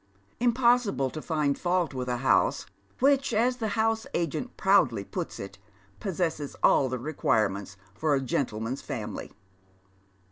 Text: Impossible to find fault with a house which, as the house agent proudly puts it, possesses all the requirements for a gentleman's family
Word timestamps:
Impossible 0.39 1.11
to 1.11 1.21
find 1.21 1.59
fault 1.59 1.93
with 1.93 2.07
a 2.07 2.17
house 2.25 2.65
which, 2.97 3.35
as 3.35 3.57
the 3.57 3.67
house 3.77 4.07
agent 4.15 4.57
proudly 4.57 5.03
puts 5.03 5.39
it, 5.39 5.59
possesses 5.99 6.55
all 6.63 6.89
the 6.89 6.97
requirements 6.97 7.77
for 7.93 8.15
a 8.15 8.19
gentleman's 8.19 8.81
family 8.81 9.31